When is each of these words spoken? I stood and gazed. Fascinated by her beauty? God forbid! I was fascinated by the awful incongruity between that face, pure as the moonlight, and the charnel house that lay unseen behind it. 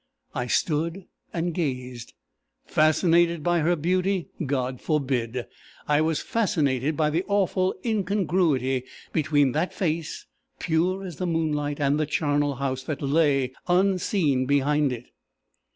I 0.33 0.47
stood 0.47 1.05
and 1.31 1.53
gazed. 1.53 2.13
Fascinated 2.65 3.43
by 3.43 3.59
her 3.59 3.75
beauty? 3.75 4.29
God 4.43 4.81
forbid! 4.81 5.45
I 5.87 6.01
was 6.01 6.23
fascinated 6.23 6.97
by 6.97 7.11
the 7.11 7.23
awful 7.27 7.75
incongruity 7.85 8.85
between 9.13 9.51
that 9.51 9.75
face, 9.75 10.25
pure 10.57 11.03
as 11.05 11.17
the 11.17 11.27
moonlight, 11.27 11.79
and 11.79 11.99
the 11.99 12.07
charnel 12.07 12.55
house 12.55 12.81
that 12.85 13.03
lay 13.03 13.53
unseen 13.67 14.47
behind 14.47 14.91
it. 14.91 15.11